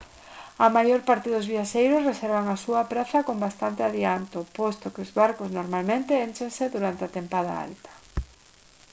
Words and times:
a 0.65 0.67
maior 0.75 1.01
parte 1.09 1.29
dos 1.33 1.49
viaxeiros 1.53 2.05
reservan 2.09 2.45
a 2.49 2.55
súa 2.63 2.83
praza 2.91 3.25
con 3.27 3.37
bastante 3.45 3.81
adianto 3.85 4.39
posto 4.59 4.91
que 4.93 5.03
os 5.05 5.11
barcos 5.21 5.49
normalmente 5.59 6.21
énchense 6.27 6.65
durante 6.75 7.01
a 7.05 7.13
tempada 7.17 7.53
alta 7.67 7.91